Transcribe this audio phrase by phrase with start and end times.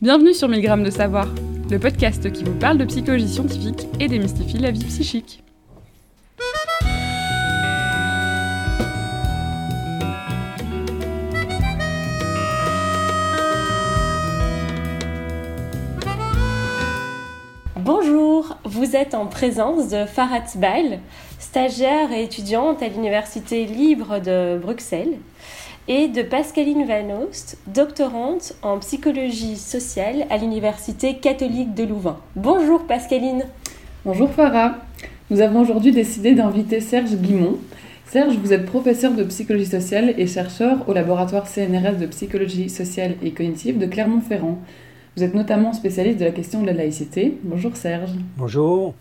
[0.00, 1.26] Bienvenue sur 1000 grammes de savoir,
[1.68, 5.42] le podcast qui vous parle de psychologie scientifique et démystifie la vie psychique.
[17.74, 21.00] Bonjour, vous êtes en présence de Farhat Bail,
[21.40, 25.18] stagiaire et étudiante à l'Université libre de Bruxelles
[25.88, 32.18] et de Pascaline Van Oost, doctorante en psychologie sociale à l'Université catholique de Louvain.
[32.36, 33.44] Bonjour Pascaline.
[34.04, 34.76] Bonjour Farah.
[35.30, 37.56] Nous avons aujourd'hui décidé d'inviter Serge Guimont.
[38.04, 43.14] Serge, vous êtes professeur de psychologie sociale et chercheur au laboratoire CNRS de psychologie sociale
[43.22, 44.58] et cognitive de Clermont-Ferrand.
[45.16, 47.38] Vous êtes notamment spécialiste de la question de la laïcité.
[47.44, 48.12] Bonjour Serge.
[48.36, 48.92] Bonjour.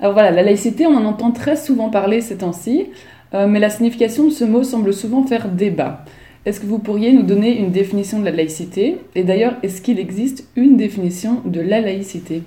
[0.00, 2.86] Alors voilà, la laïcité, on en entend très souvent parler ces temps-ci.
[3.32, 6.04] Euh, mais la signification de ce mot semble souvent faire débat.
[6.44, 8.98] Est-ce que vous pourriez nous donner une définition de la laïcité?
[9.14, 12.42] Et d'ailleurs, est-ce qu'il existe une définition de la laïcité?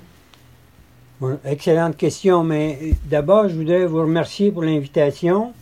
[1.44, 2.78] Excellente question, mais
[3.10, 5.52] d'abord, je voudrais vous remercier pour l'invitation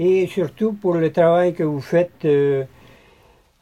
[0.00, 2.64] et surtout pour le travail que vous faites euh,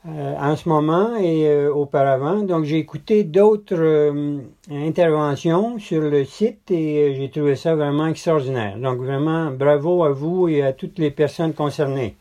[0.06, 2.42] euh, en ce moment et euh, auparavant.
[2.42, 4.36] Donc j'ai écouté d'autres euh,
[4.70, 8.76] interventions sur le site et j'ai trouvé ça vraiment extraordinaire.
[8.76, 12.16] Donc vraiment bravo à vous et à toutes les personnes concernées.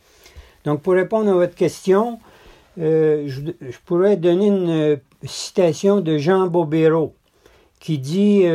[0.63, 2.19] Donc pour répondre à votre question,
[2.77, 7.13] je, je, pourrais donner une citation de Jean Bobéro
[7.81, 8.45] qui dit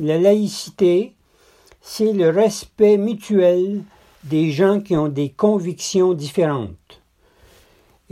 [0.00, 1.14] La laïcité,
[1.80, 3.82] c'est le respect mutuel
[4.22, 7.01] des gens qui ont des convictions différentes.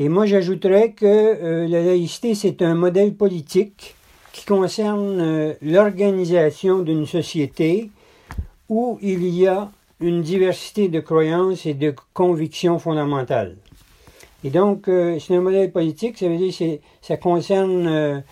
[0.01, 3.97] Et moi, j'ajouterais que euh, la laïcité, c'est un modèle politique
[4.33, 7.91] qui concerne euh, l'organisation d'une société
[8.71, 13.57] où il y a une diversité de croyances et de convictions fondamentales.
[14.43, 18.25] Et donc, euh, c'est un modèle politique, ça veut dire que ça concerne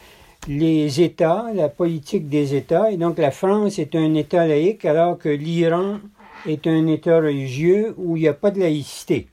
[0.48, 2.90] les États, la politique des États.
[2.90, 5.98] Et donc, la France est un État laïque, alors que l'Iran
[6.46, 9.28] est un État religieux où il n'y a pas de laïcité.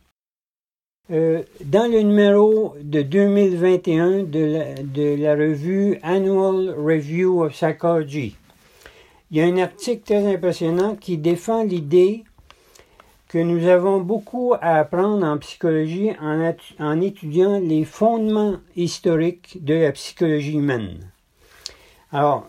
[1.12, 8.36] Euh, dans le numéro de 2021 de la, de la, revue Annual Review of Psychology,
[9.30, 12.24] il y a un article très impressionnant qui défend l'idée
[13.28, 19.76] que nous avons beaucoup à apprendre en psychologie en, en étudiant les fondements historiques de
[19.76, 21.12] la psychologie humaine.
[22.12, 22.48] Alors,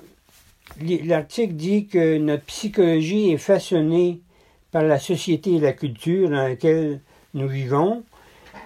[0.81, 4.21] l'article dit que notre psychologie est façonnée
[4.71, 7.01] par la société et la culture dans laquelle
[7.35, 8.03] nous vivons,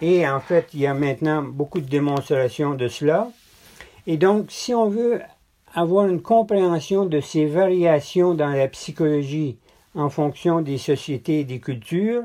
[0.00, 3.30] et en fait, il y a maintenant beaucoup de démonstrations de cela.
[4.06, 5.20] Et donc, si on veut
[5.74, 9.58] avoir une compréhension de ces variations dans la psychologie
[9.94, 12.22] en fonction des sociétés et des cultures,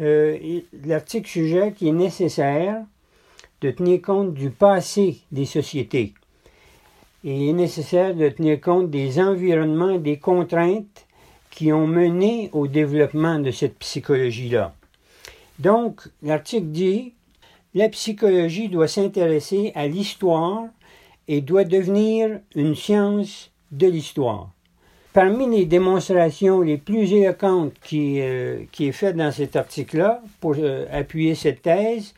[0.00, 2.82] euh, l'article suggère qu'il est nécessaire
[3.60, 6.14] de tenir compte du passé des sociétés.
[7.22, 11.06] Et il est nécessaire de tenir compte des environnements et des contraintes
[11.50, 14.74] qui ont mené au développement de cette psychologie-là.
[15.60, 17.12] Donc, l'article dit,
[17.74, 20.64] la psychologie doit s'intéresser à l'histoire
[21.28, 24.50] et doit devenir une science de l'histoire.
[25.12, 30.54] Parmi les démonstrations les plus éloquentes qui, euh, qui est faite dans cet article-là, pour
[30.58, 32.14] euh, appuyer cette thèse,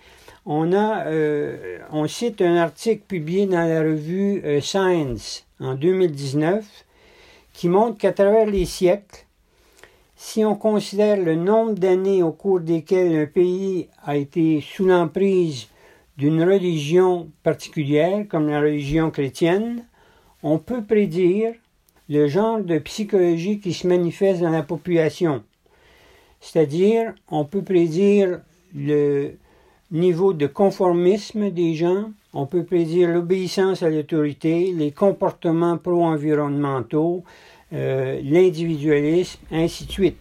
[0.46, 6.64] on, a, euh, on cite un article publié dans la revue Science en 2019
[7.52, 9.26] qui montre qu'à travers les siècles,
[10.24, 15.66] si on considère le nombre d'années au cours desquelles un pays a été sous l'emprise
[16.16, 19.84] d'une religion particulière, comme la religion chrétienne,
[20.44, 21.54] on peut prédire
[22.08, 25.42] le genre de psychologie qui se manifeste dans la population.
[26.40, 28.42] C'est-à-dire, on peut prédire
[28.76, 29.32] le
[29.90, 37.24] niveau de conformisme des gens, on peut prédire l'obéissance à l'autorité, les comportements pro-environnementaux,
[37.72, 40.16] euh, l'individualisme, ainsi de suite.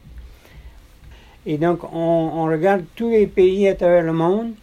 [1.45, 4.53] Et donc, on, regarde tous les pays à travers le monde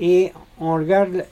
[0.00, 1.24] et on regarde,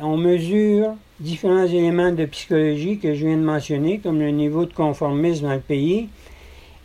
[0.00, 4.72] on mesure différents éléments de psychologie que je viens de mentionner, comme le niveau de
[4.72, 6.08] conformisme dans le pays,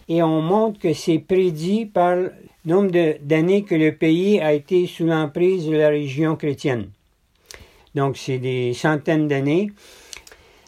[0.07, 2.31] et on montre que c'est prédit par le
[2.65, 2.91] nombre
[3.21, 6.89] d'années que le pays a été sous l'emprise de la religion chrétienne.
[7.95, 9.71] Donc, c'est des centaines d'années.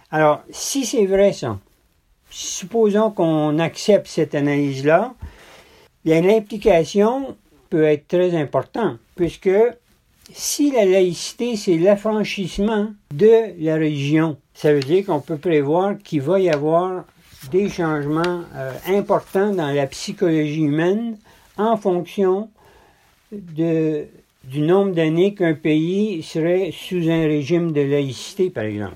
[0.10, 1.60] Alors, si c'est vrai ça,
[2.32, 5.14] supposons qu'on accepte cette analyse-là,
[6.04, 7.36] bien l'implication
[7.70, 9.52] peut être très importante, puisque
[10.34, 16.22] si la laïcité, c'est l'affranchissement de la religion, ça veut dire qu'on peut prévoir qu'il
[16.22, 17.06] va y avoir
[17.52, 21.18] des changements euh, importants dans la psychologie humaine
[21.58, 22.50] en fonction
[23.32, 28.96] du nombre d'années qu'un pays serait sous un régime de laïcité, par exemple.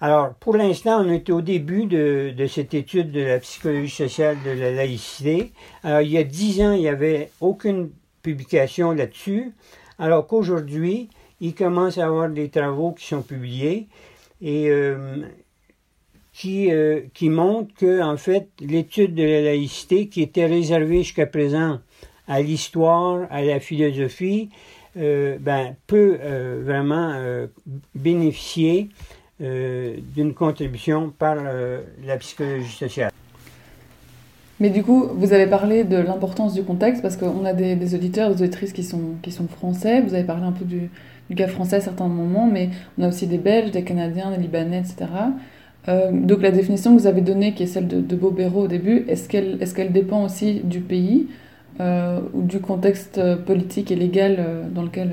[0.00, 4.50] Alors, pour l'instant, on est au début de, cette étude de la psychologie sociale de
[4.50, 5.52] la laïcité.
[5.82, 7.90] Alors, il y a dix ans, il n'y avait aucune
[8.22, 9.52] publication là-dessus,
[9.98, 11.08] alors qu'aujourd'hui,
[11.40, 13.86] il commence à y avoir des travaux qui sont publiés
[14.40, 15.22] et euh,
[16.32, 21.26] qui, euh, qui montrent que, en fait, l'étude de la laïcité, qui était réservée jusqu'à
[21.26, 21.80] présent
[22.26, 24.48] à l'histoire, à la philosophie,
[24.96, 26.18] euh, ben, peut
[26.62, 27.46] vraiment
[27.94, 28.88] bénéficier
[29.44, 33.10] euh, d'une contribution par euh, la psychologie sociale.
[34.58, 38.34] Mais du coup, vous avez parlé de l'importance du contexte parce qu'on a des, auditeurs,
[38.34, 40.00] des auditrices qui sont, qui sont français.
[40.00, 40.88] Vous avez parlé un peu du,
[41.36, 44.78] cas français à certains moments, mais on a aussi des Belges, des Canadiens, des Libanais,
[44.78, 45.10] etc.
[45.88, 48.68] Euh, donc la définition que vous avez donnée, qui est celle de, de Bobero au
[48.68, 51.28] début, est-ce qu'elle est dépend aussi du pays
[51.80, 54.38] ou du contexte politique et légal
[54.70, 55.10] dans, lequel,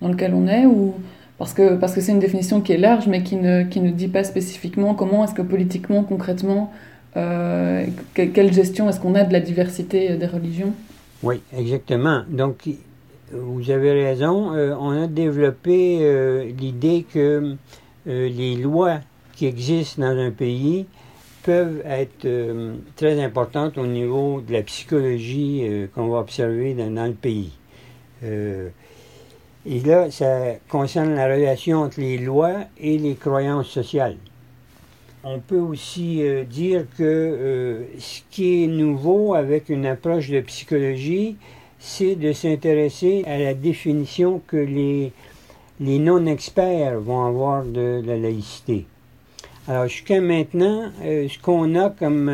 [0.00, 0.94] dans lequel on est ou
[1.38, 3.90] parce que parce que c'est une définition qui est large, mais qui ne, qui ne
[3.90, 6.72] dit pas spécifiquement comment est-ce que politiquement, concrètement,
[7.16, 10.72] euh, quelle gestion est-ce qu'on a de la diversité des religions
[11.22, 12.22] Oui, exactement.
[12.28, 12.68] Donc,
[13.32, 14.52] vous avez raison.
[14.54, 17.56] Euh, on a développé euh, l'idée que
[18.06, 19.00] les lois
[19.34, 20.86] qui existent dans un pays
[21.42, 22.28] peuvent être
[22.96, 25.64] très importantes au niveau de la psychologie
[25.94, 27.52] qu'on va observer dans le pays.
[29.66, 34.16] Et là, ça concerne la relation entre les lois et les croyances sociales.
[35.26, 40.40] On peut aussi euh, dire que euh, ce qui est nouveau avec une approche de
[40.42, 41.36] psychologie,
[41.78, 45.12] c'est de s'intéresser à la définition que les,
[45.80, 48.84] les non-experts vont avoir de, la laïcité.
[49.66, 52.30] Alors jusqu'à maintenant, euh, ce qu'on a comme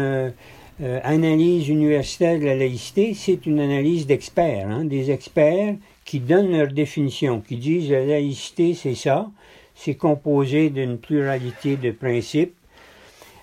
[1.04, 5.74] analyse universitaire de la laïcité, c'est une analyse d'experts, hein, des experts
[6.04, 9.30] qui donnent leur définition, qui disent la laïcité, c'est ça,
[9.74, 12.54] c'est composé d'une pluralité de principes,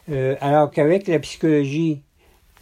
[0.10, 2.02] euh, alors qu'avec la psychologie,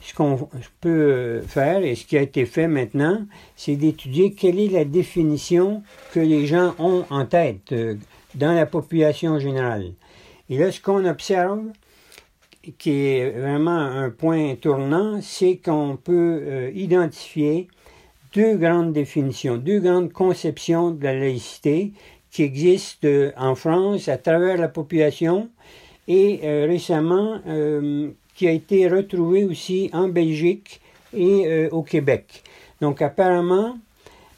[0.02, 0.50] ce qu'on
[0.82, 3.26] peut euh, faire et ce qui a été fait maintenant,
[3.56, 5.84] c'est d'étudier quelle est la définition
[6.14, 7.96] que les gens ont en tête euh,
[8.36, 9.94] dans la population générale.
[10.50, 11.62] Et là, ce qu'on observe,
[12.78, 17.68] qui est vraiment un point tournant, c'est qu'on peut identifier
[18.36, 21.94] deux grandes définitions, deux grandes conceptions de la laïcité
[22.32, 25.50] qui existent euh, en France à travers la population
[26.10, 30.82] et euh, récemment euh, qui a été retrouvée aussi en Belgique
[31.18, 32.44] et au Québec.
[32.82, 33.78] Donc apparemment,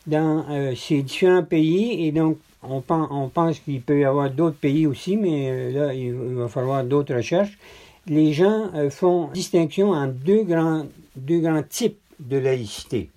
[0.05, 0.45] dans
[0.75, 5.71] ces différents pays, et donc on, pense, qu'il peut y avoir d'autres pays aussi, mais
[5.71, 7.57] là, il va falloir d'autres recherches,
[8.05, 13.09] les gens font distinction en deux grands types de laïcité.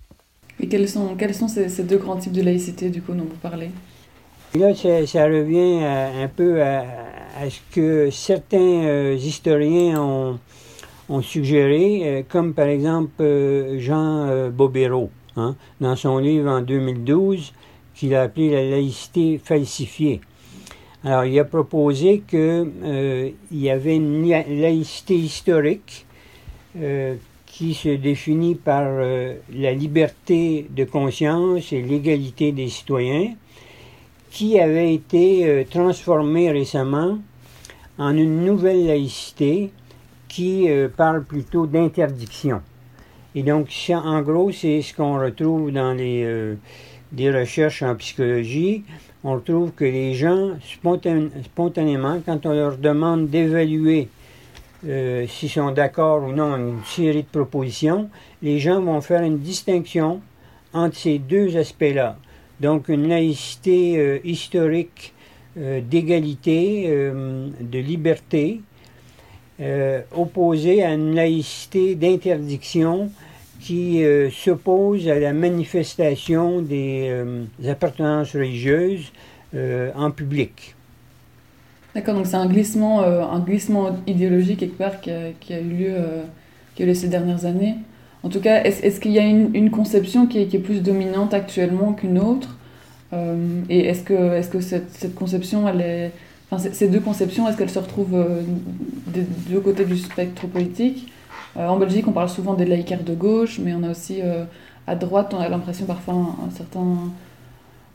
[0.69, 3.69] Quels sont, quels sont ces, deux grands types de laïcité, du coup, dont vous parlez?
[4.53, 6.83] Là, ça, revient un peu à,
[7.49, 10.01] ce que certains euh, historiens
[11.09, 17.53] ont, suggéré, euh, comme par exemple euh, Jean Bobéro, hein, dans son livre en 2012,
[17.95, 20.21] qu'il a appelé La laïcité falsifiée.
[21.03, 26.05] Alors, il a proposé qu'il y avait une laïcité historique
[27.51, 33.33] qui se définit par euh, la liberté de conscience et l'égalité des citoyens,
[34.31, 37.19] qui avait été euh, transformée récemment
[37.97, 39.69] en une nouvelle laïcité
[40.29, 42.61] qui euh, parle plutôt d'interdiction.
[43.35, 46.55] Et donc, en gros, c'est ce qu'on retrouve dans les,
[47.13, 48.83] des recherches en psychologie.
[49.23, 50.51] On retrouve que les gens,
[51.45, 54.09] spontanément, quand on leur demande d'évaluer
[54.87, 58.09] euh, s'ils sont d'accord ou non une série de propositions,
[58.41, 60.21] les gens vont faire une distinction
[60.73, 62.17] entre ces deux aspects-là.
[62.59, 65.13] Donc une laïcité euh, historique
[65.57, 68.61] euh, d'égalité, de liberté,
[70.15, 73.11] opposée à une laïcité d'interdiction
[73.59, 77.13] qui s'oppose à la manifestation des
[77.69, 79.11] appartenances religieuses
[79.53, 80.73] en public.
[81.93, 85.89] D'accord, donc c'est un glissement, euh, un glissement idéologique quelque part qui a, eu lieu,
[85.89, 86.23] euh,
[86.73, 87.75] qui a eu lieu ces dernières années.
[88.23, 92.19] En tout cas, est-ce qu'il y a une, conception qui est, plus dominante actuellement qu'une
[92.19, 92.57] autre?
[93.13, 93.35] Euh,
[93.69, 96.11] Et est-ce que, est -ce que cette, conception, elle est,
[96.49, 98.25] enfin, ces deux conceptions, est-ce qu'elles se retrouvent
[99.07, 101.11] des deux côtés du spectre politique?
[101.55, 104.21] En Belgique, on parle souvent des laïcaires de gauche, mais on a aussi
[104.87, 106.13] à droite, on a l'impression parfois
[106.47, 106.89] un, certain,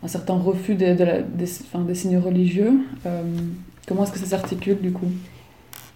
[0.03, 1.07] un certain refus de, de
[1.41, 2.73] des, enfin, des signes religieux.
[3.87, 5.11] Comment est-ce que ça s'articule du coup?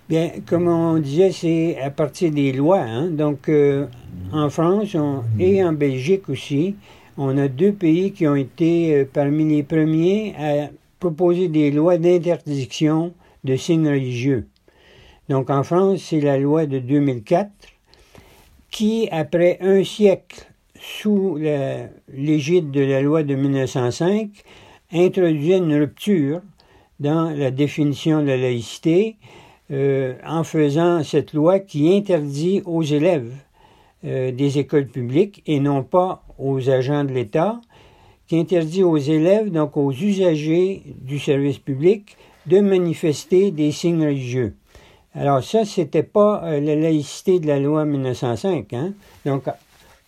[0.08, 2.80] Bien, comme on disait, c'est à partir des lois.
[2.80, 3.10] Hein.
[3.10, 3.86] Donc, euh,
[4.32, 4.96] en France
[5.38, 6.76] et en Belgique aussi,
[7.16, 10.70] on a deux pays qui ont été euh, parmi les premiers à
[11.00, 13.12] proposer des lois d'interdiction
[13.44, 14.46] de signes religieux.
[15.28, 17.50] Donc en France, c'est la loi de 2004
[18.70, 20.46] qui, après un siècle
[20.80, 21.38] sous
[22.12, 24.30] l'égide de la loi de 1905,
[24.92, 26.40] introduisait une rupture
[27.00, 29.16] dans la définition de la laïcité
[29.72, 33.32] euh, en faisant cette loi qui interdit aux élèves
[34.04, 37.60] euh, des écoles publiques et non pas aux agents de l'État,
[38.26, 42.16] qui interdit aux élèves, donc aux usagers du service public,
[42.46, 44.54] de manifester des signes religieux.
[45.14, 48.72] Alors ça, c'était pas euh, la laïcité de la loi 1905.
[48.72, 48.92] Hein?
[49.24, 49.44] Donc,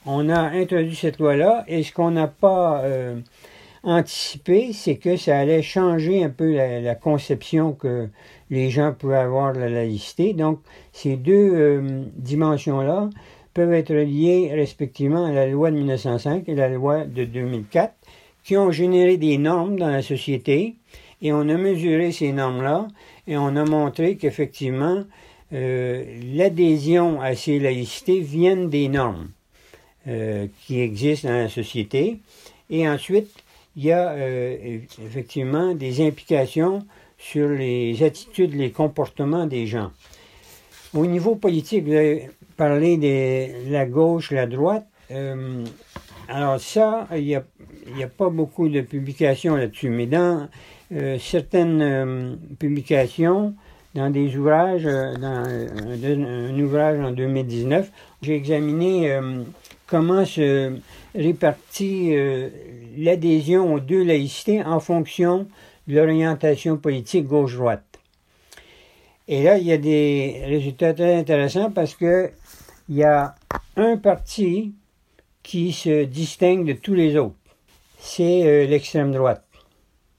[0.06, 2.82] on a introduit cette loi-là et ce qu'on n'a pas
[3.82, 8.08] anticipé, c'est que ça allait changer un peu la, conception que
[8.50, 10.34] les gens pouvaient avoir de la laïcité.
[10.34, 10.60] Donc,
[10.92, 11.82] ces deux
[12.16, 13.10] dimensions-là
[13.54, 17.94] peuvent être liées respectivement à la loi de 1905 et la loi de 2004,
[18.44, 20.74] qui ont généré des normes dans la société,
[21.20, 22.88] et on a mesuré ces normes-là,
[23.26, 25.04] et on a montré qu'effectivement,
[25.52, 29.28] euh, l'adhésion à ces laïcités viennent des normes
[30.08, 32.18] euh, qui existent dans la société,
[32.70, 33.30] et ensuite,
[33.76, 36.84] il y a euh, effectivement des implications
[37.18, 39.92] sur les attitudes, les comportements des gens.
[40.94, 44.86] Au niveau politique, vous avez parler de la gauche, la droite.
[45.10, 45.64] Euh,
[46.28, 50.48] alors ça, il n'y a, pas beaucoup de publications là-dessus, mais dans
[50.92, 53.54] euh, certaines publications,
[53.94, 57.90] dans des ouvrages, dans un, ouvrage en 2019,
[58.22, 59.18] j'ai examiné
[59.92, 60.72] comment se
[61.14, 62.14] répartit
[62.96, 65.46] l'adhésion aux deux laïcités en fonction
[65.86, 67.98] de l'orientation politique gauche-droite.
[69.28, 72.30] Et là, il y a des résultats très intéressants parce que
[72.88, 73.34] il y a
[73.76, 74.72] un parti
[75.42, 77.36] qui se distingue de tous les autres.
[77.98, 79.44] C'est euh, l'extrême droite.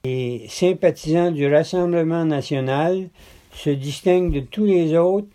[0.05, 3.09] Les sympathisants du Rassemblement national
[3.53, 5.27] se distinguent de tous les autres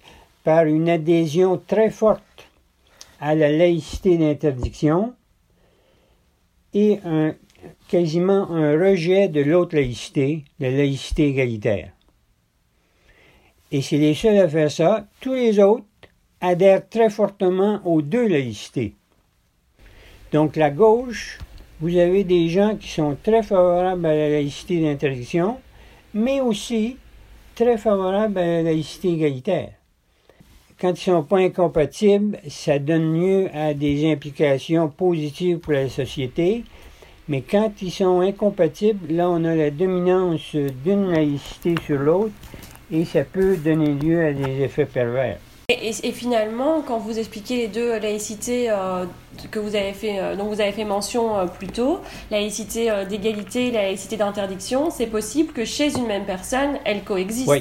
[0.45, 2.23] par une adhésion très forte
[3.21, 5.15] à la laïcité d'interdiction
[6.75, 7.01] et
[7.89, 11.93] quasiment un rejet de l'autre laïcité, la laïcité égalitaire.
[13.73, 15.07] Et c'est les seuls à faire ça.
[15.21, 15.85] Tous les autres
[16.41, 18.95] adhèrent très fortement aux deux laïcités.
[20.33, 21.39] Donc la gauche,
[21.81, 25.59] vous avez des gens qui sont très favorables à la laïcité d'interdiction,
[26.15, 26.97] mais aussi
[27.55, 29.73] très favorables à la laïcité égalitaire.
[30.81, 35.89] Quand ils ne sont pas incompatibles, ça donne lieu à des implications positives pour la
[35.89, 36.63] société,
[37.27, 42.33] mais quand ils sont incompatibles, là on a la dominance d'une laïcité sur l'autre,
[42.93, 45.39] et ça peut donner lieu à des effets pervers.
[45.69, 49.05] Et, finalement, quand vous expliquez les deux laïcités euh,
[49.51, 53.67] que vous avez fait, euh, dont vous avez fait mention euh, plus tôt, laïcité d'égalité
[53.67, 57.51] et la laïcité d'interdiction, c'est possible que chez une même personne, elles coexistent.
[57.51, 57.61] Oui.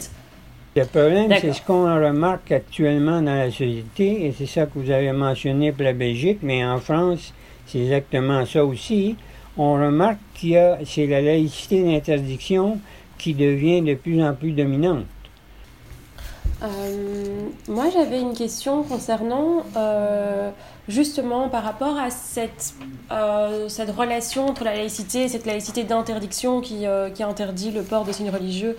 [0.78, 4.92] Le problème, c'est ce qu'on remarque actuellement dans la société, et c'est ça que vous
[4.92, 7.34] avez mentionné pour la Belgique, mais en France,
[7.66, 9.16] c'est exactement ça aussi.
[9.58, 12.80] On remarque qu'il y a, c'est la laïcité d'interdiction
[13.18, 15.06] qui devient de plus en plus dominante.
[16.62, 20.52] Euh, moi, j'avais une question concernant euh,
[20.88, 22.74] justement par rapport à cette,
[23.12, 28.06] euh, cette relation entre la laïcité et cette laïcité d'interdiction qui, qui interdit le port
[28.06, 28.76] de signes religieux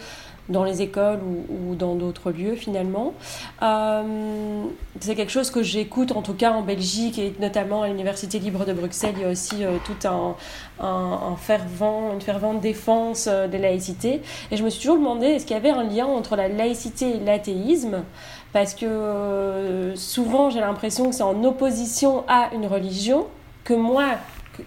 [0.49, 3.15] dans les écoles ou, dans d'autres lieux finalement.
[3.63, 4.65] Euh,
[5.01, 8.65] c'est quelque chose que j'écoute en tout cas en Belgique et notamment à l'Université libre
[8.65, 9.15] de Bruxelles.
[9.17, 10.35] Il y a aussi euh, tout un,
[10.81, 14.23] un, fervent, une fervente défense euh, des laïcités.
[14.51, 17.17] Et je me suis toujours demandé est-ce qu'il y avait un lien entre la laïcité
[17.17, 18.05] et l'athéisme?
[18.53, 23.27] Parce que souvent j'ai l'impression que c'est en opposition à une religion
[23.65, 24.07] que moi,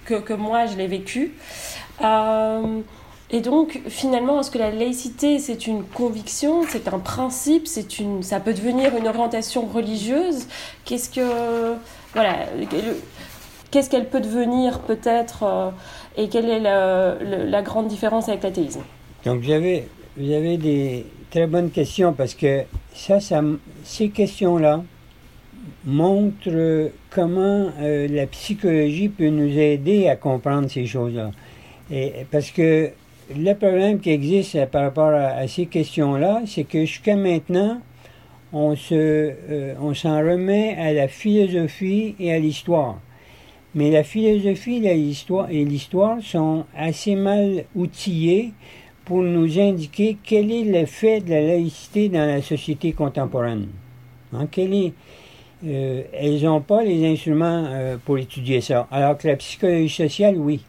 [0.05, 1.33] que, que moi je l'ai vécu.
[3.33, 8.23] Et donc, finalement, est-ce que la laïcité, c'est une conviction, c'est un principe, c'est une,
[8.23, 10.47] ça peut devenir une orientation religieuse?
[10.83, 11.75] Qu'est-ce que,
[12.13, 12.47] voilà,
[13.71, 15.69] qu'est-ce qu'elle peut devenir peut-être euh,
[16.17, 18.81] Et quelle est la, grande différence avec l'athéisme?
[19.23, 23.41] Donc, avez, vous avez des très bonnes questions parce que ça, ça
[23.85, 24.83] ces questions-là
[25.85, 31.31] montrent comment euh, la psychologie peut nous aider à comprendre ces choses-là.
[31.89, 32.91] Et parce que
[33.29, 37.79] le problème qui existe par rapport à, ces questions-là, c'est que jusqu'à maintenant,
[38.53, 42.99] on se, euh, on s'en remet à la philosophie et à l'histoire.
[43.73, 48.51] Mais la philosophie et l'histoire, sont assez mal outillés
[49.05, 53.67] pour nous indiquer quel est l'effet de la laïcité dans la société contemporaine.
[54.33, 54.47] Hein,
[55.63, 58.87] euh, elles n'ont pas les instruments euh, pour étudier ça.
[58.91, 60.61] Alors que la psychologie sociale, oui.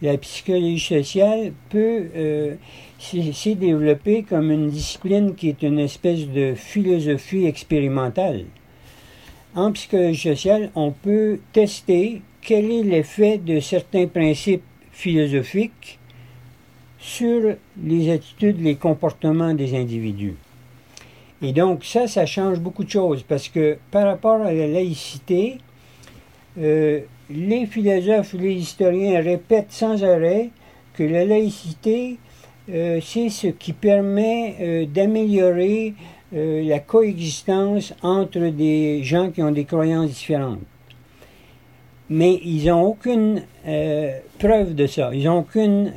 [0.00, 2.54] La psychologie sociale peut euh,
[3.00, 8.44] s'est développée comme une discipline qui est une espèce de philosophie expérimentale.
[9.56, 14.62] En psychologie sociale, on peut tester quel est l'effet de certains principes
[14.92, 15.98] philosophiques
[17.00, 20.36] sur les attitudes, les comportements des individus.
[21.42, 25.58] Et donc ça, ça change beaucoup de choses parce que par rapport à la laïcité,
[26.56, 27.00] euh,
[27.30, 30.50] les philosophes, les historiens répètent sans arrêt
[30.94, 32.18] que la laïcité,
[32.70, 35.94] euh, c'est ce qui permet euh, d'améliorer
[36.30, 40.58] la coexistence entre des gens qui ont des croyances différentes.
[42.10, 43.44] Mais ils n'ont aucune
[44.38, 45.08] preuve de ça.
[45.14, 45.90] Ils n'ont aucune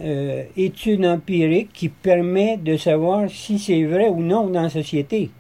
[0.56, 5.32] étude empirique qui permet de savoir si c'est vrai ou non dans la société.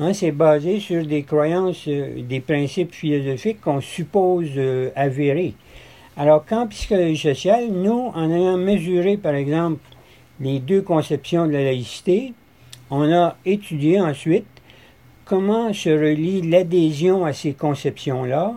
[0.00, 5.54] Hein, c'est basé sur des croyances, euh, des principes philosophiques qu'on suppose euh, avérés.
[6.16, 9.78] Alors qu'en psychologie sociale, nous, en ayant mesuré, par exemple,
[10.40, 12.32] les deux conceptions de la laïcité,
[12.90, 14.46] on a étudié ensuite
[15.24, 18.54] comment se relie l'adhésion à ces conceptions-là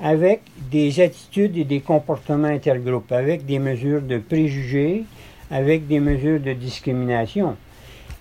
[0.00, 5.02] avec des attitudes et des comportements intergroupes, avec des mesures de préjugés,
[5.50, 7.56] avec des mesures de discrimination.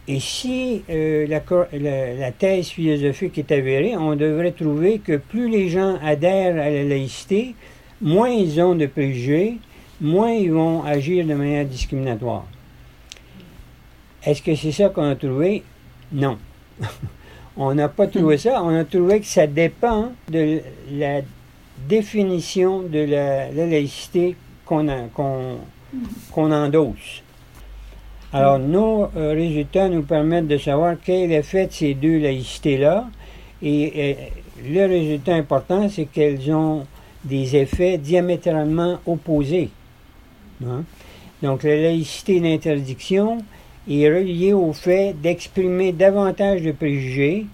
[0.07, 5.97] Et si euh, la, thèse philosophique est avérée, on devrait trouver que plus les gens
[6.03, 7.55] adhèrent à la laïcité,
[8.01, 9.57] moins ils ont de préjugés,
[9.99, 12.45] moins ils vont agir de manière discriminatoire.
[14.23, 15.63] Est-ce que c'est ça qu'on a trouvé?
[16.11, 16.37] Non.
[17.57, 18.63] on n'a pas trouvé ça.
[18.63, 21.21] On a trouvé que ça dépend de la
[21.87, 24.35] définition de la, laïcité
[24.65, 24.87] qu'on
[26.31, 27.23] qu'on endosse.
[28.35, 33.07] Alors, nos euh, résultats nous permettent de savoir quel est l'effet de ces deux laïcités-là.
[33.63, 34.17] Et,
[34.61, 36.85] le résultat important, c'est qu'elles ont
[37.23, 39.69] des effets diamétralement opposés.
[40.65, 40.83] Hein.
[41.41, 43.37] Donc, la laïcité d'interdiction
[43.89, 47.45] est reliée au fait d'exprimer davantage de préjugés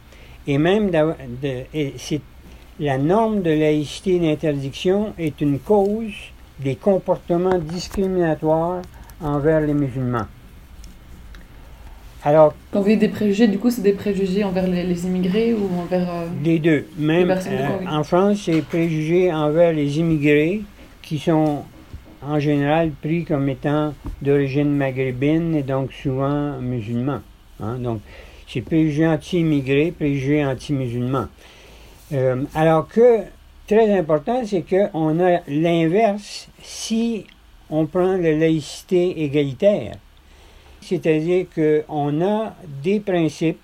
[0.47, 0.89] et même
[2.79, 6.15] la norme de laïcité d'interdiction est une cause
[6.59, 8.81] des comportements discriminatoires
[9.21, 10.25] envers les musulmans.
[12.23, 15.67] Alors, Quand vous dites des préjugés, du coup, c'est des préjugés envers les, immigrés ou
[15.81, 16.07] envers...
[16.07, 16.85] Euh, les deux.
[16.97, 20.61] Même euh, en France, c'est préjugés envers les immigrés
[21.01, 21.63] qui sont
[22.21, 27.21] en général pris comme étant d'origine maghrébine et donc souvent musulmans.
[27.59, 27.77] Hein.
[27.79, 28.01] Donc,
[28.47, 31.27] c'est préjugés anti-immigrés, préjugés anti-musulmans.
[32.13, 33.21] Euh, alors que,
[33.65, 37.25] très important, c'est qu'on a l'inverse si
[37.71, 39.95] on prend la laïcité égalitaire.
[40.81, 43.59] C'est-à-dire qu'on a des principes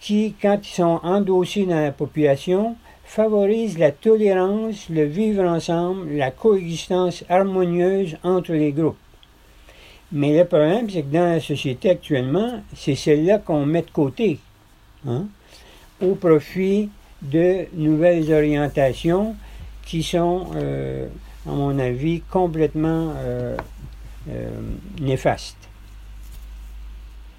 [0.00, 6.30] qui, quand ils sont endossés dans la population, favorisent la tolérance, le vivre ensemble, la
[6.30, 8.96] coexistence harmonieuse entre les groupes.
[10.12, 14.38] Mais le problème, c'est que dans la société actuellement, c'est celle-là qu'on met de côté,
[15.06, 15.26] hein,
[16.00, 16.88] au profit
[17.22, 19.34] de nouvelles orientations
[19.84, 21.06] qui sont, euh,
[21.46, 23.56] à mon avis, complètement euh,
[24.28, 24.50] euh,
[25.00, 25.56] néfastes.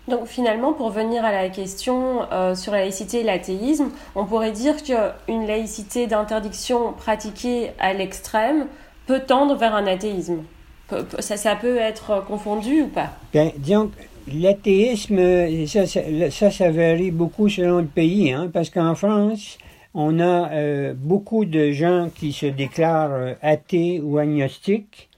[0.08, 4.52] Donc finalement, pour venir à la question euh, sur la laïcité et l'athéisme, on pourrait
[4.52, 8.68] dire qu'une laïcité d'interdiction pratiquée à l'extrême
[9.08, 10.44] peut tendre vers un athéisme.
[11.20, 13.10] Ça, ça peut être confondu ou pas?
[13.34, 13.90] Bien, disons
[14.32, 15.20] l'athéisme,
[15.68, 19.58] ça, ça, varie beaucoup selon le pays, hein, parce qu'en France,
[19.94, 25.10] on a euh, beaucoup de gens qui se déclarent euh, athées ou agnostiques.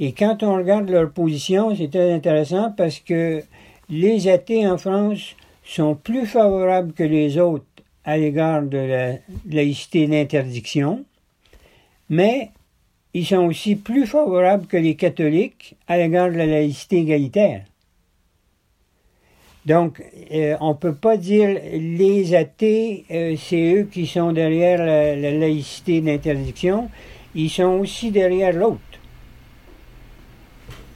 [0.00, 3.42] Et quand on regarde leur position, c'est très intéressant parce que
[3.90, 7.64] les athées en France sont plus favorables que les autres
[8.04, 9.12] à l'égard de la
[9.48, 11.04] laïcité d'interdiction,
[12.08, 12.50] mais
[13.12, 17.64] ils sont aussi plus favorables que les catholiques à l'égard de la laïcité égalitaire.
[19.66, 24.78] Donc, euh, on ne peut pas dire les athées, euh, c'est eux qui sont derrière
[24.78, 26.88] la laïcité d'interdiction,
[27.34, 28.89] ils sont aussi derrière l'autre.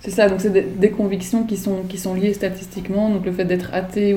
[0.04, 3.08] C'est ça, donc c'est des, convictions qui sont, qui sont liées statistiquement.
[3.08, 4.14] Donc le fait d'être athée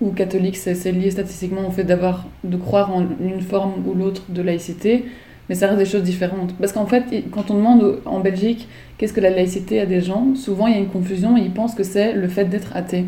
[0.00, 4.22] ou, catholique, c'est lié statistiquement au fait d'avoir, de croire en une forme ou l'autre
[4.28, 5.06] de laïcité.
[5.48, 6.54] Mais ça reste des choses différentes.
[6.60, 10.36] Parce qu'en fait, quand on demande en Belgique qu'est-ce que la laïcité à des gens,
[10.36, 13.06] souvent il y a une confusion ils pensent que c'est le fait d'être athée.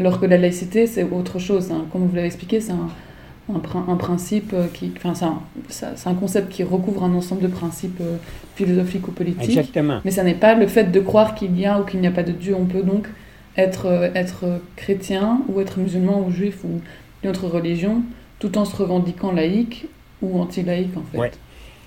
[0.00, 1.70] Alors que la laïcité, c'est autre chose.
[1.70, 1.84] Hein.
[1.92, 2.88] Comme vous l'avez expliqué, c'est un,
[3.54, 4.92] un, principe euh, qui.
[4.96, 8.16] Enfin, c'est un, concept qui recouvre un ensemble de principes euh,
[8.56, 9.50] philosophiques ou politiques.
[9.50, 10.00] Exactement.
[10.04, 12.12] Mais ça n'est pas le fait de croire qu'il y a ou qu'il n'y a
[12.12, 12.54] pas de Dieu.
[12.58, 13.08] On peut donc
[13.56, 16.80] être, euh, être chrétien ou être musulman ou juif ou
[17.22, 18.02] une autre religion
[18.38, 19.86] tout en se revendiquant laïque
[20.22, 21.18] ou anti-laïque en fait.
[21.18, 21.30] Ouais.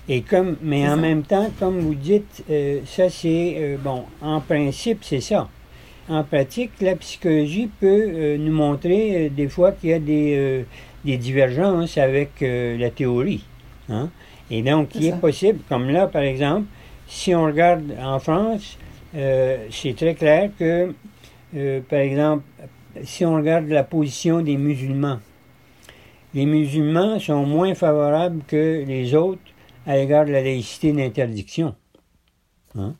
[0.10, 1.02] Et comme, mais en ça.
[1.02, 4.04] même temps, comme vous dites, euh, ça c'est euh, bon.
[4.22, 5.48] En principe, c'est ça.
[6.10, 10.66] En pratique, la psychologie peut euh, nous montrer des fois qu'il y a des,
[11.06, 13.44] des divergences avec euh, la théorie.
[13.90, 14.10] hein.
[14.50, 16.66] Et donc, il est possible, comme là par exemple,
[17.08, 18.78] si on regarde en France,
[19.16, 20.94] euh, c'est très clair que,
[21.56, 22.44] euh, par exemple,
[23.04, 25.20] si on regarde la position des musulmans,
[26.34, 29.42] les musulmans sont moins favorables que les autres
[29.86, 31.76] à l'égard de la laïcité d'interdiction.
[32.78, 32.96] Hein?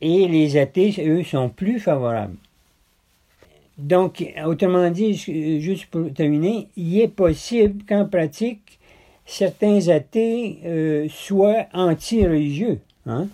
[0.00, 2.36] Et les athées, eux, sont plus favorables.
[3.78, 8.78] Donc, autrement dit, ju- juste pour terminer, il est possible qu'en pratique,
[9.24, 12.80] certains athées euh, soient anti-religieux.
[13.06, 13.28] Hein?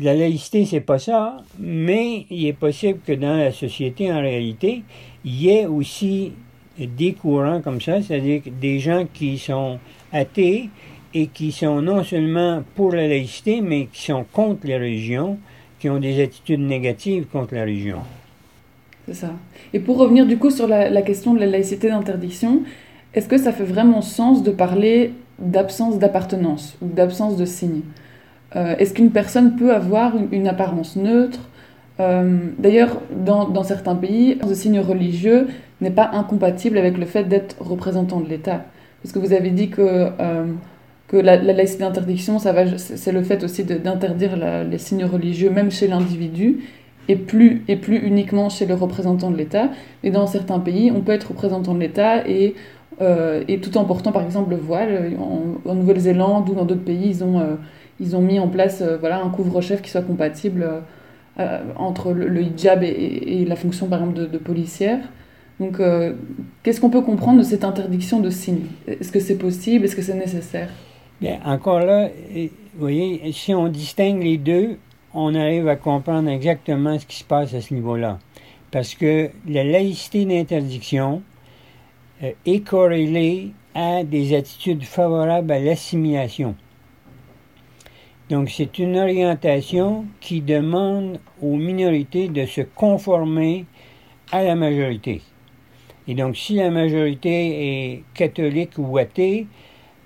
[0.00, 4.82] La laïcité, c'est pas ça, mais il est possible que dans la société, en réalité,
[5.24, 6.32] il y ait aussi
[6.78, 9.78] des courants comme ça, c'est-à-dire des gens qui sont
[10.12, 10.70] athées
[11.12, 15.38] et qui sont non seulement pour la laïcité, mais qui sont contre les religions,
[15.80, 17.98] qui ont des attitudes négatives contre la religion.
[19.06, 19.30] C'est ça.
[19.72, 22.62] Et pour revenir du coup sur la, question de la laïcité d'interdiction,
[23.14, 27.82] est-ce que ça fait vraiment sens de parler d'absence d'appartenance ou d'absence de signe?
[28.56, 31.48] Euh, Est-ce qu'une personne peut avoir une, apparence neutre?
[32.00, 35.46] Euh, D'ailleurs, dans, certains pays, le signe religieux
[35.80, 38.64] n'est pas incompatible avec le fait d'être représentant de l'État.
[39.02, 40.46] Parce que vous avez dit que, euh,
[41.06, 44.36] que la, la laïcité d'interdiction, c'est le fait aussi d'interdire
[44.68, 46.64] les signes religieux, même chez l'individu
[47.08, 49.70] et plus, et plus uniquement chez le représentant de l'État.
[50.02, 52.54] Et dans certains pays, on peut être représentant de l'État et,
[53.00, 55.12] euh, et tout en portant par exemple le voile.
[55.18, 57.54] En, Nouvelle-Zélande ou dans d'autres pays, ils ont, euh,
[58.00, 60.66] ils ont mis en place euh, voilà, un couvre-chef qui soit compatible
[61.76, 65.00] entre le, hijab et, la fonction par exemple de, policière.
[65.60, 65.82] Donc,
[66.62, 68.64] qu'est-ce qu'on peut comprendre de cette interdiction de signes?
[68.86, 69.84] Est-ce que c'est possible?
[69.84, 70.70] Est-ce que c'est nécessaire?
[71.20, 72.48] Bien, encore là, vous
[72.80, 74.78] voyez, si on distingue les deux,
[75.16, 78.18] on arrive à comprendre exactement ce qui se passe à ce niveau-là.
[78.70, 81.22] Parce que la laïcité d'interdiction
[82.22, 86.54] euh, est corrélée à des attitudes favorables à l'assimilation.
[88.28, 93.64] Donc, c'est une orientation qui demande aux minorités de se conformer
[94.32, 95.22] à la majorité.
[96.08, 99.46] Et donc, si la majorité est catholique ou athée,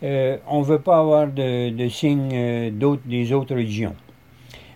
[0.05, 3.94] euh, on ne veut pas avoir de, signes euh, d'autres, des autres religions.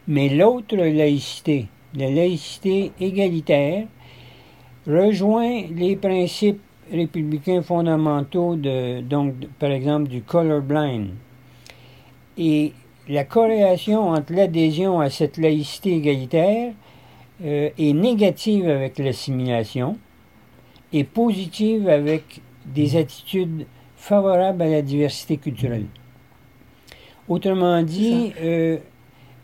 [0.06, 3.86] Mais l'autre laïcité, la laïcité égalitaire,
[4.86, 6.60] rejoint les principes
[6.92, 11.08] républicains fondamentaux, de, donc, par exemple, du colorblind.
[12.36, 12.72] Et
[13.08, 16.72] la corrélation entre l'adhésion à cette laïcité égalitaire
[17.42, 19.98] euh, est négative avec l'assimilation
[20.92, 25.86] et positive avec des attitudes favorables à la diversité culturelle.
[27.28, 28.78] Autrement dit, euh,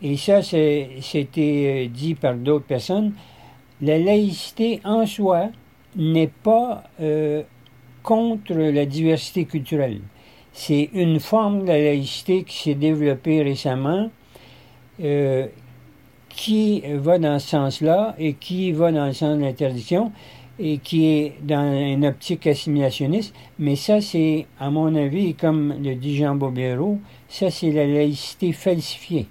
[0.01, 3.13] et ça c'était euh, dit par d'autres personnes,
[3.81, 5.49] la laïcité en soi
[5.95, 7.43] n'est pas euh,
[8.03, 10.01] contre la diversité culturelle.
[10.53, 14.09] C'est une forme de la laïcité qui s'est développée récemment,
[15.01, 15.47] euh,
[16.29, 20.11] qui va dans ce sens-là et qui va dans le sens de l'interdiction
[20.59, 23.33] et qui est dans une optique assimilationniste.
[23.59, 28.51] Mais ça, c'est, à mon avis, comme le dit Jean Bobéro, ça, c'est la laïcité
[28.51, 29.27] falsifiée.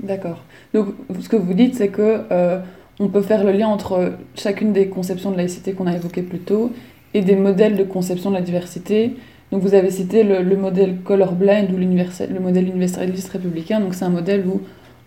[0.00, 0.44] D'accord.
[0.74, 0.88] Donc,
[1.20, 2.60] ce que vous dites, c'est que euh,
[3.00, 6.40] on peut faire le lien entre chacune des conceptions de laïcité qu'on a évoquées plus
[6.40, 6.72] tôt
[7.14, 9.16] et des modèles de conception de la diversité.
[9.52, 13.80] Donc, vous avez cité le, le modèle colorblind ou le modèle universaliste républicain.
[13.80, 14.60] Donc, c'est un modèle où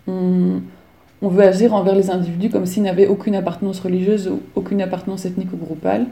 [0.06, 5.24] on, veut agir envers les individus comme s'ils n'avaient aucune appartenance religieuse ou aucune appartenance
[5.24, 6.06] ethnique ou groupale.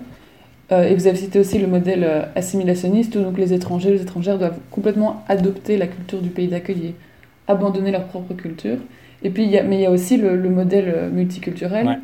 [0.70, 4.02] Euh, et vous avez cité aussi le modèle euh, assimilationniste où donc les étrangers, les
[4.02, 6.94] étrangères doivent complètement adopter la culture du pays d'accueil
[7.48, 8.78] abandonner leur propre culture.
[9.24, 11.86] Et puis, il y a, mais il y a aussi le, le modèle euh, multiculturel.
[11.86, 11.98] Ouais.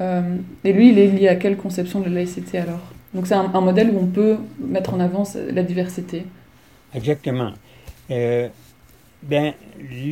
[0.00, 2.80] Euh, et lui, il est lié à quelle conception de la laïcité alors?
[3.12, 6.24] Donc c'est un, un modèle où on peut mettre en avant la diversité.
[6.94, 7.52] Exactement.
[8.10, 8.48] Euh,
[9.22, 9.52] ben,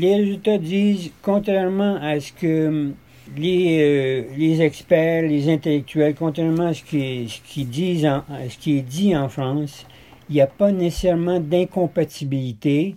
[0.01, 2.92] les résultats disent, contrairement à ce que
[3.37, 8.49] les, euh, les experts, les intellectuels, contrairement à ce qui, ce qui disent en- à
[8.49, 9.85] ce qui est dit en France,
[10.29, 12.95] il n'y a pas nécessairement d'incompatibilité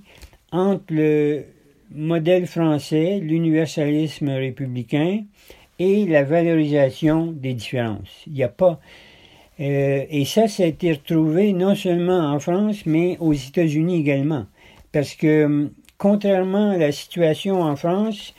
[0.52, 1.46] entre le
[1.92, 5.24] modèle français, l'universalisme républicain,
[5.80, 8.24] et la valorisation des différences.
[8.28, 8.80] Il n'y a pas.
[9.60, 14.46] euh, et ça, ça a été retrouvé non seulement en France, mais aux États-Unis également.
[14.92, 18.34] Parce que, hum, contrairement à la situation en France,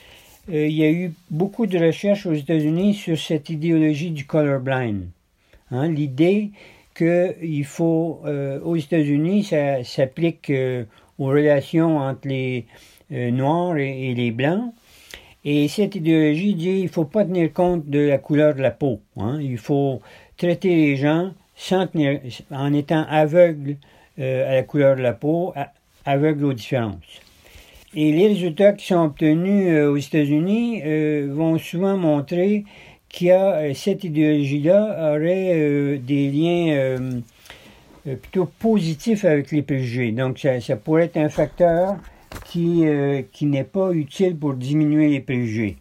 [0.51, 5.09] euh, il y a eu beaucoup de recherches aux États-Unis sur cette idéologie du colorblind.
[5.71, 6.51] Hein, L'idée
[6.95, 10.51] qu'il faut, euh, aux États-Unis, ça s'applique
[11.19, 12.67] aux relations entre les
[13.11, 14.73] Noirs et, les Blancs.
[15.45, 18.73] Et cette idéologie dit qu'il ne faut pas tenir compte de la couleur de la
[18.73, 19.01] peau.
[19.17, 19.39] Hein.
[19.41, 20.01] Il faut
[20.37, 23.77] traiter les gens sans tenir, en étant aveugle
[24.19, 25.55] à la couleur de la peau,
[26.05, 27.21] aveugle aux différences.
[27.95, 30.83] Et les résultats qui sont obtenus aux États-Unis
[31.29, 32.65] vont souvent montrer
[33.17, 37.21] qui a euh, cette idéologie-là aurait euh, des liens euh,
[38.05, 40.13] plutôt positifs avec les préjugés.
[40.13, 41.97] Donc, ça, pourrait être un facteur
[42.49, 42.85] qui,
[43.33, 45.77] qui n'est pas utile pour diminuer les préjugés.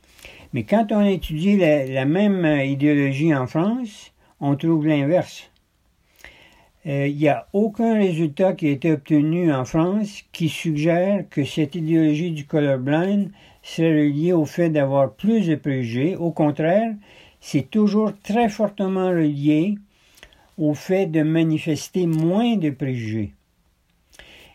[0.53, 5.49] Mais quand on étudie la, même idéologie en France, on trouve l'inverse.
[6.85, 11.75] Il n'y a aucun résultat qui a été obtenu en France qui suggère que cette
[11.75, 13.31] idéologie du colorblind
[13.63, 16.15] serait liée au fait d'avoir plus de préjugés.
[16.15, 16.93] Au contraire,
[17.41, 19.75] c'est toujours très fortement relié
[20.57, 23.33] au fait de manifester moins de préjugés.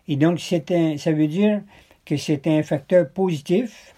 [0.08, 1.62] Et donc, un, ça veut dire
[2.10, 3.94] que c'est un facteur positif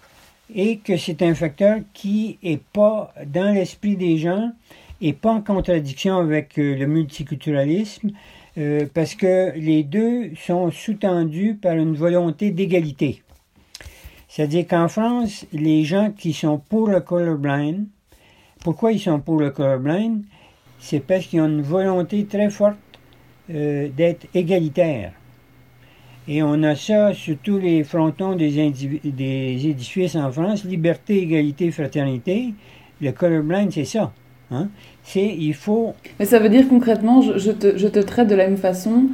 [0.53, 4.51] et que c'est un facteur qui n'est pas dans l'esprit des gens
[5.01, 8.11] et pas en contradiction avec euh, le multiculturalisme,
[8.59, 13.23] euh, parce que les deux sont sous-tendus par une volonté d'égalité.
[14.29, 17.87] C'est-à-dire qu'en France, les gens qui sont pour le colorblind
[18.63, 20.23] pourquoi ils sont pour le colorblind?
[20.79, 22.77] C'est parce qu'ils ont une volonté très forte
[23.49, 25.13] euh, d'être égalitaires.
[26.27, 28.71] Et on a ça sur tous les frontons des,
[29.03, 32.53] des édifices en France, liberté, égalité, fraternité.
[33.01, 34.11] Le colorblind, c'est ça.
[34.49, 34.69] Hein?
[35.03, 35.93] C'est, il faut...
[36.19, 39.07] Mais ça veut dire concrètement, je, te, je te, traite de la même façon,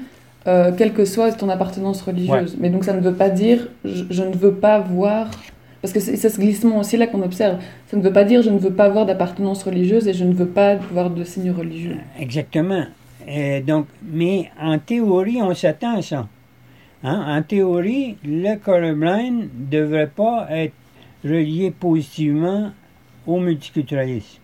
[0.48, 2.58] euh, quelle que soit ton appartenance religieuse.
[2.60, 5.32] Mais donc ça ne veut pas dire, je ne veux pas voir
[5.82, 7.58] parce que c'est ce glissement aussi là qu'on observe.
[7.88, 10.34] Ça ne veut pas dire je ne veux pas avoir d'appartenance religieuse et je ne
[10.34, 11.95] veux pas avoir de signe religieux.
[12.19, 12.84] Exactement.
[13.65, 16.28] donc, mais en théorie, on s'attend à ça.
[17.03, 17.38] Hein?
[17.38, 20.73] En théorie, le colorblind ne devrait pas être
[21.23, 22.71] relié positivement
[23.25, 24.39] au multiculturalisme.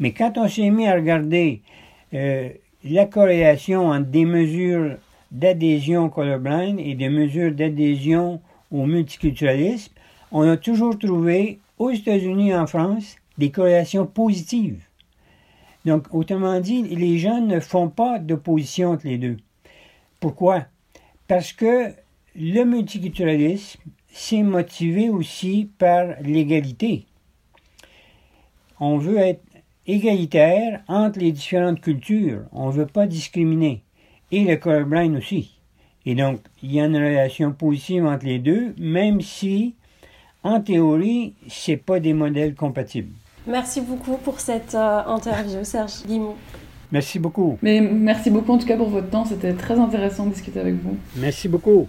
[0.00, 1.60] Mais quand on s'est mis à regarder
[2.14, 2.50] euh,
[2.84, 4.96] la corrélation entre des mesures
[5.30, 9.92] d'adhésion au colorblind et des mesures d'adhésion au multiculturalisme,
[10.30, 14.82] on a toujours trouvé aux États-Unis et en France des corrélations positives.
[15.84, 19.36] Donc, autrement dit, les gens ne font pas d'opposition entre les deux.
[20.20, 20.64] Pourquoi?
[21.28, 21.92] Parce que
[22.34, 27.06] le multiculturalisme, c'est motivé aussi par l'égalité.
[28.80, 29.42] On veut être
[29.86, 32.42] égalitaire entre les différentes cultures.
[32.52, 33.82] On ne veut pas discriminer.
[34.32, 35.58] Et le colorblind aussi.
[36.06, 39.74] Et donc, il y a une relation positive entre les deux, même si
[40.42, 43.12] en théorie, c'est pas des modèles compatibles.
[43.46, 46.36] Merci beaucoup pour cette euh, interview, Serge Guimont.
[46.92, 47.58] Merci beaucoup.
[47.62, 50.74] Mais merci beaucoup en tout cas pour votre temps, c'était très intéressant de discuter avec
[50.74, 50.96] vous.
[51.16, 51.88] Merci beaucoup.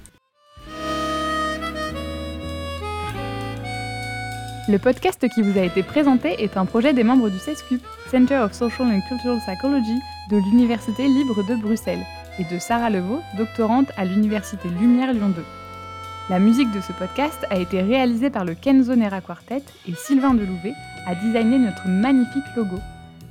[4.68, 7.82] Le podcast qui vous a été présenté est un projet des membres du CESCUP,
[8.12, 9.96] Center of Social and Cultural Psychology,
[10.30, 12.06] de l'Université libre de Bruxelles,
[12.38, 15.44] et de Sarah Levaux, doctorante à l'Université Lumière Lyon 2.
[16.30, 20.36] La musique de ce podcast a été réalisée par le Kenzo Nera Quartet et Sylvain
[20.36, 20.74] Delouvet
[21.08, 22.78] a designé notre magnifique logo.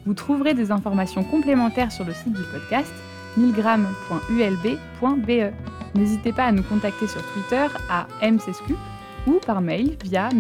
[0.07, 2.93] Vous trouverez des informations complémentaires sur le site du podcast
[3.37, 5.53] milgram.ulb.be.
[5.95, 8.79] N'hésitez pas à nous contacter sur Twitter à mcscoop
[9.27, 10.31] ou par mail via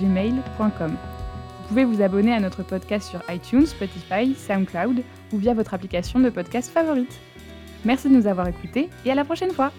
[0.00, 0.90] gmail.com.
[0.90, 6.20] Vous pouvez vous abonner à notre podcast sur iTunes, Spotify, SoundCloud ou via votre application
[6.20, 7.20] de podcast favorite.
[7.84, 9.72] Merci de nous avoir écoutés et à la prochaine fois